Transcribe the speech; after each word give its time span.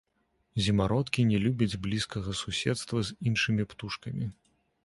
Зімародкі 0.67 1.25
не 1.33 1.37
любяць 1.43 1.77
блізкага 1.83 2.31
суседства 2.41 3.05
з 3.11 3.19
іншымі 3.33 3.63
птушкамі. 3.75 4.25